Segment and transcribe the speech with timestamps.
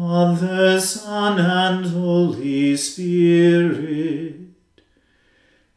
[0.00, 4.34] Father, Son, and Holy Spirit.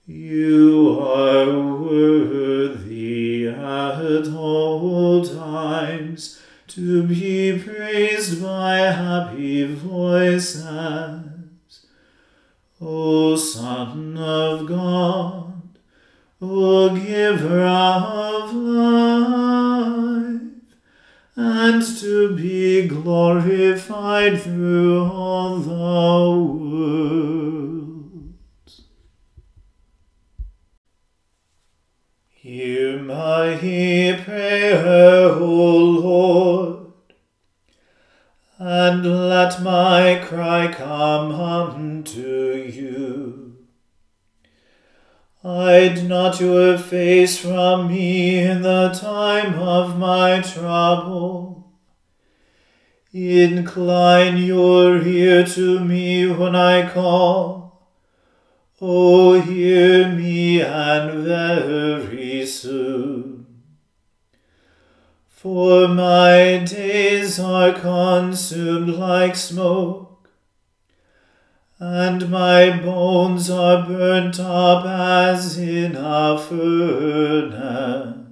[0.07, 7.33] You are worthy at all times to be
[53.16, 57.80] Incline your ear to me when I call.
[58.82, 63.46] O hear me and very soon.
[65.28, 70.28] For my days are consumed like smoke,
[71.78, 78.22] and my bones are burnt up as in a furnace.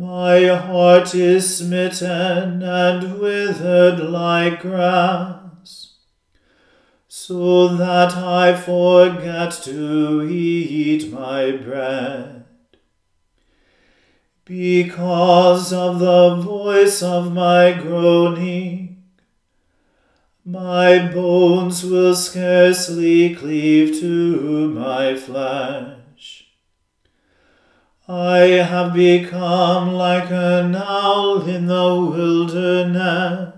[0.00, 5.96] My heart is smitten and withered like grass.
[7.06, 12.46] so that I forget to eat my bread.
[14.46, 19.02] Because of the voice of my groaning,
[20.46, 25.99] my bones will scarcely cleave to my flesh.
[28.12, 33.52] I have become like an owl in the wilderness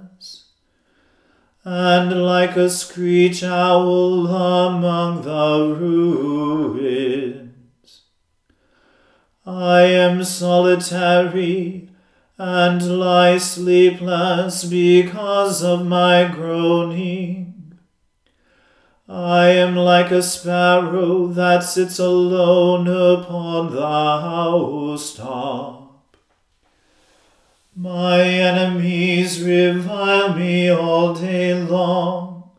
[1.64, 7.52] and like a screech owl among the ruins.
[9.46, 11.88] I am solitary
[12.36, 17.51] and lie sleepless because of my groaning.
[19.12, 23.82] I am like a sparrow that sits alone upon the
[24.22, 25.82] housetop.
[27.76, 32.52] My enemies revile me all day long,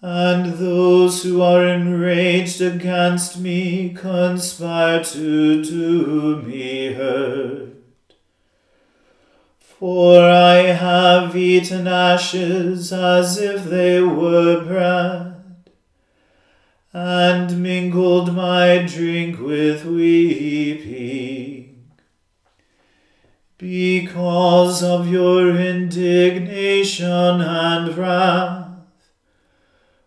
[0.00, 7.71] and those who are enraged against me conspire to do me hurt.
[9.82, 15.42] For I have eaten ashes as if they were bread,
[16.92, 21.02] and mingled my drink with weeping
[23.58, 28.68] because of your indignation and wrath.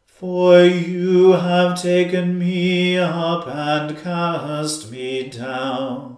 [0.05, 6.14] For you have taken me up and cast me down.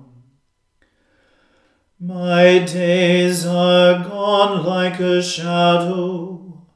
[1.99, 6.67] My days are gone like a shadow,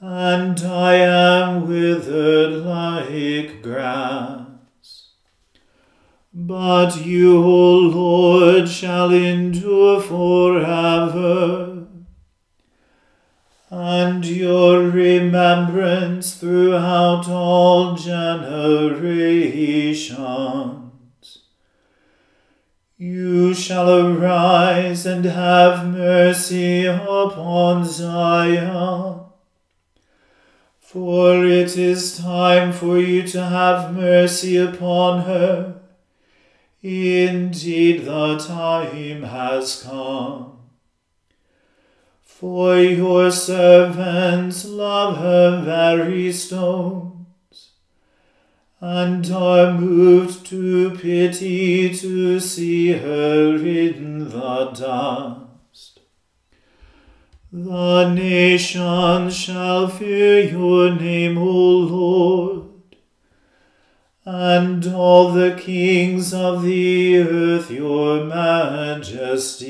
[0.00, 5.10] and I am withered like grass.
[6.32, 11.86] But you, O Lord, shall endure forever,
[13.68, 20.89] and your remembrance throughout all generations.
[23.00, 29.20] You shall arise and have mercy upon Zion.
[30.78, 35.80] For it is time for you to have mercy upon her
[36.82, 40.60] Indeed, the time has come.
[42.22, 47.19] For your servants love her very stones,
[48.80, 56.00] and are moved to pity to see her in the dust.
[57.52, 62.70] The nations shall fear your name, O Lord
[64.32, 69.60] and all the kings of the earth your majesty.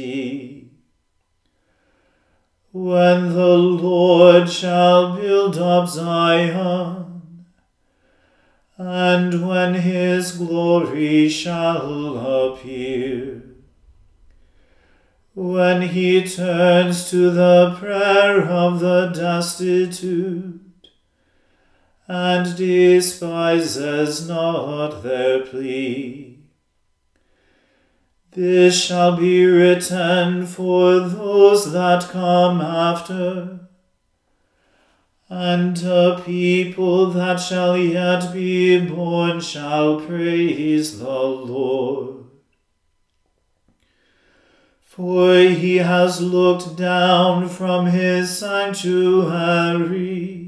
[2.73, 7.10] When the Lord shall build up Zion,
[8.83, 13.43] and when his glory shall appear,
[15.35, 20.63] when he turns to the prayer of the destitute,
[22.09, 26.39] and despises not their plea.
[28.31, 33.60] This shall be written for those that come after,
[35.31, 42.25] and a people that shall yet be born shall praise the Lord.
[44.83, 50.41] For he has looked down from his sanctuary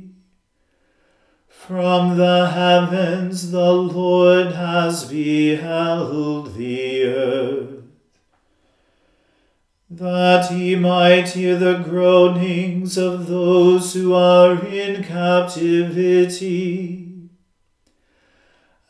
[1.66, 7.81] from the heavens the Lord has beheld the earth,
[9.96, 17.08] that he might hear the groanings of those who are in captivity,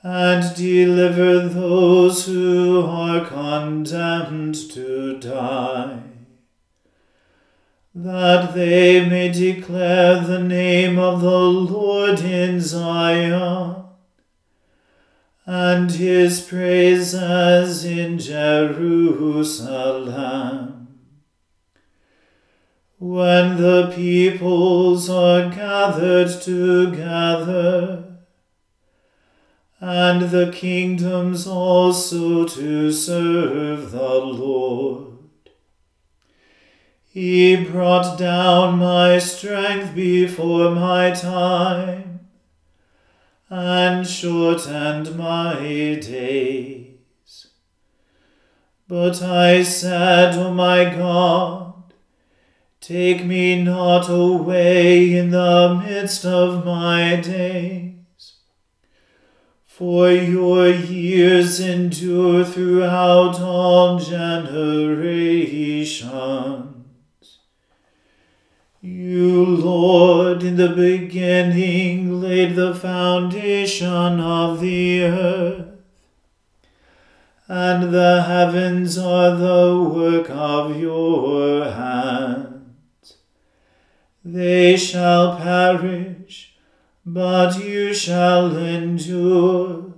[0.02, 6.02] and deliver those who are condemned to die
[7.94, 13.84] that they may declare the name of the Lord in Zion,
[15.44, 20.71] and his praises in Jerusalem.
[23.04, 28.04] When the peoples are gathered together,
[29.80, 35.14] and the kingdoms also to serve the Lord.
[37.08, 42.28] He brought down my strength before my time,
[43.50, 47.48] and shortened my days.
[48.86, 51.61] But I said, O my God,
[52.82, 58.32] Take me not away in the midst of my days.
[59.66, 64.98] For your years endure throughout all generations.
[68.80, 75.68] You, Lord, in the beginning laid the foundation of the earth
[77.46, 82.51] and the heavens are the work of your hands.
[84.24, 86.54] They shall perish,
[87.04, 89.94] but you shall endure.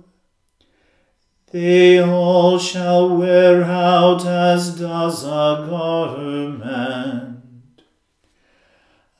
[1.51, 7.43] They all shall wear out as does a garment.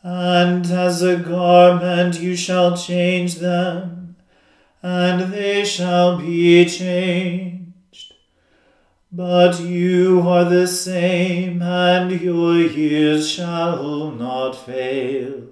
[0.02, 4.16] And as a garment you shall change them,
[4.82, 7.55] and they shall be changed.
[9.12, 15.44] But you are the same, and your years shall not fail.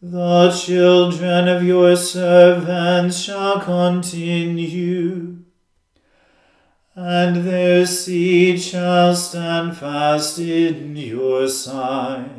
[0.00, 5.38] The children of your servants shall continue,
[6.94, 12.30] and their seed shall stand fast in your sight.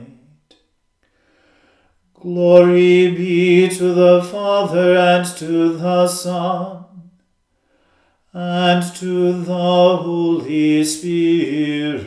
[2.14, 6.85] Glory be to the Father and to the Son
[8.38, 12.04] and to the Holy Spirit,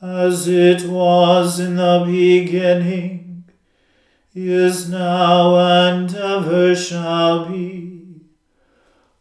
[0.00, 3.46] as it was in the beginning,
[4.32, 8.20] is now, and ever shall be,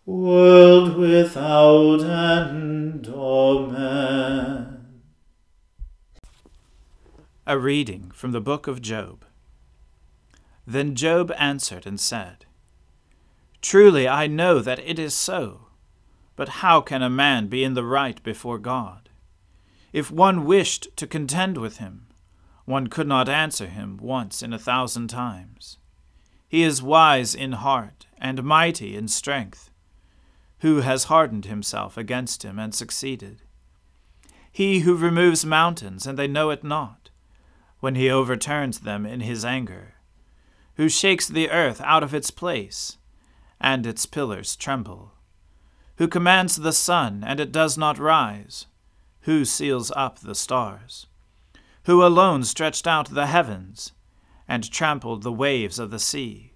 [0.06, 3.08] world without end.
[3.08, 5.02] Amen.
[7.48, 9.26] A reading from the book of Job.
[10.68, 12.46] Then Job answered and said,
[13.62, 15.68] Truly I know that it is so.
[16.36, 19.10] But how can a man be in the right before God?
[19.92, 22.08] If one wished to contend with him,
[22.64, 25.78] one could not answer him once in a thousand times.
[26.48, 29.72] He is wise in heart and mighty in strength.
[30.60, 33.42] Who has hardened himself against him and succeeded?
[34.52, 37.10] He who removes mountains and they know it not,
[37.80, 39.96] when he overturns them in his anger,
[40.76, 42.98] who shakes the earth out of its place
[43.60, 45.14] and its pillars tremble.
[45.98, 48.68] Who commands the sun, and it does not rise?
[49.22, 51.08] Who seals up the stars?
[51.84, 53.92] Who alone stretched out the heavens,
[54.48, 56.54] and trampled the waves of the sea?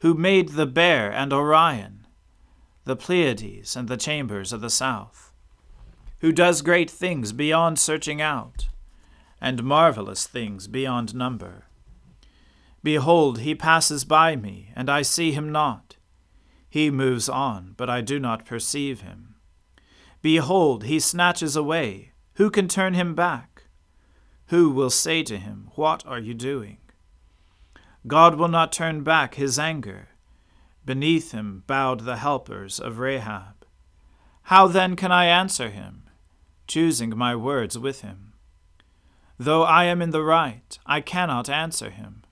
[0.00, 2.06] Who made the bear and Orion,
[2.84, 5.32] the Pleiades and the chambers of the south?
[6.20, 8.68] Who does great things beyond searching out,
[9.40, 11.64] and marvelous things beyond number?
[12.82, 15.91] Behold, he passes by me, and I see him not.
[16.72, 19.34] He moves on, but I do not perceive him.
[20.22, 22.12] Behold, he snatches away.
[22.36, 23.64] Who can turn him back?
[24.46, 26.78] Who will say to him, What are you doing?
[28.06, 30.08] God will not turn back his anger.
[30.82, 33.66] Beneath him bowed the helpers of Rahab.
[34.44, 36.04] How then can I answer him,
[36.66, 38.32] choosing my words with him?
[39.38, 42.22] Though I am in the right, I cannot answer him.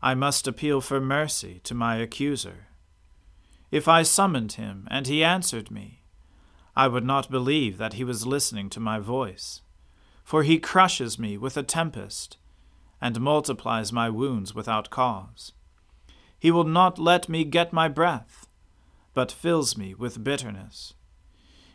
[0.00, 2.68] I must appeal for mercy to my accuser.
[3.70, 6.02] If I summoned him, and he answered me,
[6.76, 9.62] I would not believe that he was listening to my voice.
[10.24, 12.36] For he crushes me with a tempest,
[13.00, 15.52] and multiplies my wounds without cause.
[16.38, 18.46] He will not let me get my breath,
[19.14, 20.94] but fills me with bitterness.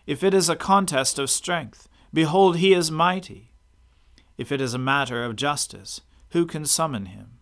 [0.05, 3.51] If it is a contest of strength, behold, he is mighty.
[4.37, 7.39] If it is a matter of justice, who can summon him?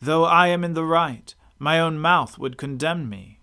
[0.00, 3.39] Though I am in the right, my own mouth would condemn me.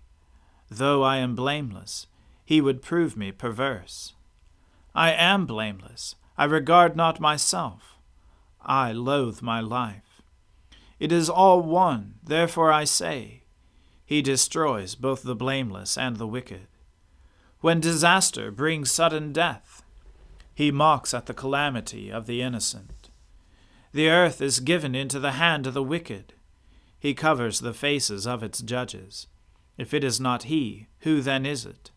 [0.70, 2.06] Though I am blameless,
[2.44, 4.14] he would prove me perverse.
[4.94, 6.14] I am blameless.
[6.36, 7.96] I regard not myself.
[8.60, 10.22] I loathe my life.
[10.98, 13.42] It is all one, therefore I say,
[14.04, 16.66] He destroys both the blameless and the wicked.
[17.60, 19.82] When disaster brings sudden death,
[20.54, 23.10] He mocks at the calamity of the innocent.
[23.92, 26.34] The earth is given into the hand of the wicked.
[26.98, 29.28] He covers the faces of its judges.
[29.78, 31.92] If it is not he, who then is it?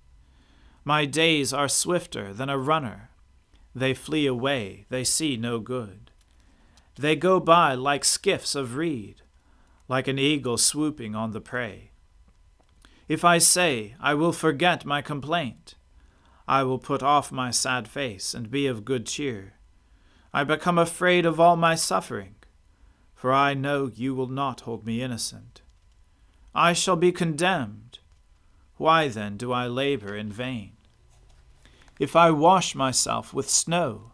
[0.86, 3.10] My days are swifter than a runner.
[3.74, 6.12] They flee away, they see no good.
[6.96, 9.24] They go by like skiffs of reed,
[9.88, 11.92] like an eagle swooping on the prey.
[13.08, 15.76] If I say, I will forget my complaint,
[16.48, 19.56] I will put off my sad face and be of good cheer.
[20.34, 22.36] I become afraid of all my suffering,
[23.16, 25.62] for I know you will not hold me innocent.
[26.54, 28.00] I shall be condemned.
[28.78, 30.74] Why then do I labor in vain?
[32.00, 34.12] If I wash myself with snow,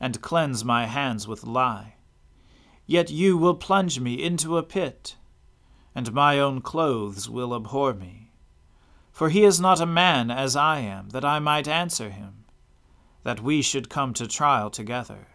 [0.00, 1.94] and cleanse my hands with lye.
[2.86, 5.16] Yet you will plunge me into a pit,
[5.94, 8.32] and my own clothes will abhor me.
[9.12, 12.44] For he is not a man as I am, that I might answer him,
[13.22, 15.28] that we should come to trial together.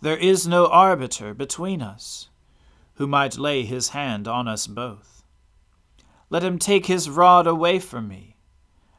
[0.00, 2.30] There is no arbiter between us,
[3.00, 5.24] who might lay his hand on us both.
[6.28, 8.36] Let him take his rod away from me,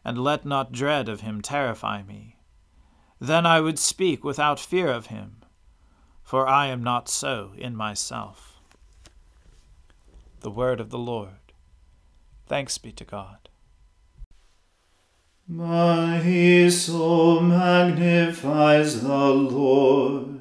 [0.04, 2.38] and let not dread of him terrify me.
[3.20, 5.44] Then I would speak without fear of him,
[6.24, 8.60] for I am not so in myself.
[10.40, 11.54] The word of the Lord.
[12.48, 13.50] Thanks be to God.
[15.48, 20.41] My soul magnifies the Lord,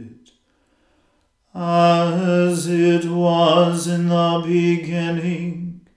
[1.61, 5.87] as it was in the beginning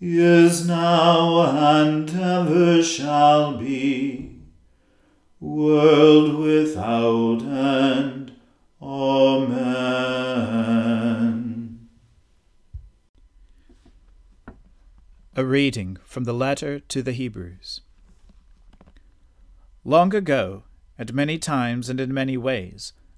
[0.00, 1.42] is now
[1.76, 4.42] and ever shall be,
[5.40, 8.32] world without end.
[8.82, 9.86] Amen.
[15.34, 17.80] A reading from the letter to the Hebrews.
[19.84, 20.64] Long ago,
[20.98, 22.92] at many times and in many ways,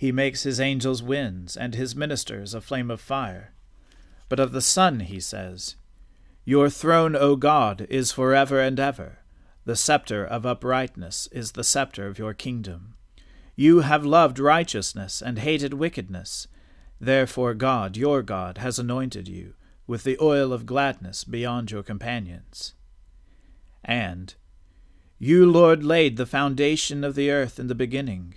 [0.00, 3.52] He makes his angels winds, and his ministers a flame of fire.
[4.30, 5.76] But of the Son, he says,
[6.46, 9.18] your throne, O God, is forever and ever.
[9.66, 12.94] The scepter of uprightness is the scepter of your kingdom.
[13.56, 16.48] You have loved righteousness and hated wickedness.
[16.98, 19.52] Therefore God, your God, has anointed you
[19.86, 22.72] with the oil of gladness beyond your companions.
[23.84, 24.34] And,
[25.18, 28.36] You, Lord, laid the foundation of the earth in the beginning,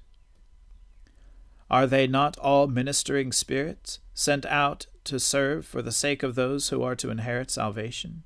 [1.71, 6.67] Are they not all ministering spirits, sent out to serve for the sake of those
[6.67, 8.23] who are to inherit salvation?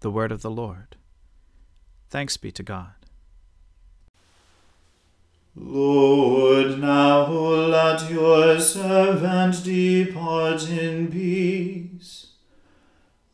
[0.00, 0.96] The word of the Lord.
[2.08, 2.94] Thanks be to God.
[5.54, 12.28] Lord, now let your servant depart in peace,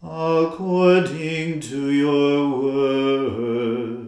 [0.02, 4.07] according to your word.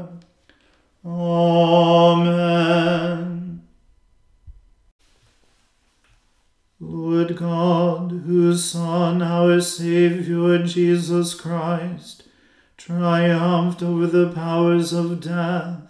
[1.03, 2.51] Amen.
[6.79, 12.23] Lord God, whose Son, our Saviour Jesus Christ,
[12.77, 15.81] triumphed over the powers of death,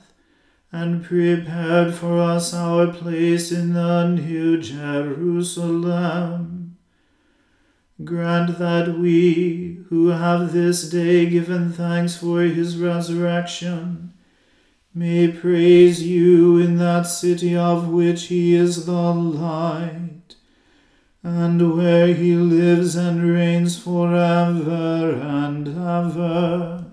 [0.71, 5.97] and prepared for us our place in the New Jerusalem.
[8.03, 14.10] Grant that we, who have this day given thanks for his resurrection,
[14.93, 20.35] may praise you in that city of which he is the light,
[21.23, 26.85] and where he lives and reigns forever and ever.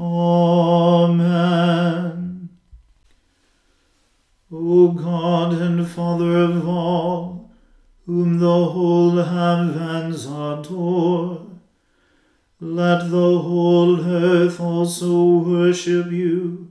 [0.00, 1.56] Amen.
[4.50, 7.50] O God and Father of all,
[8.06, 11.46] whom the whole heavens adore,
[12.58, 16.70] let the whole earth also worship you.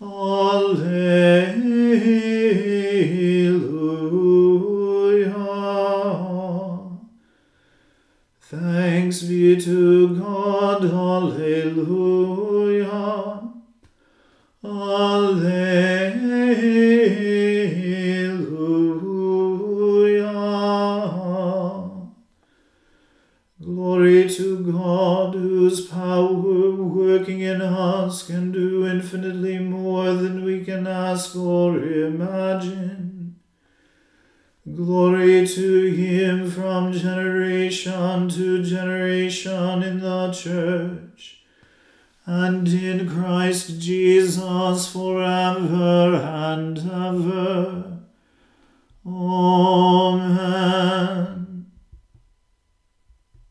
[0.00, 1.97] Alleluia.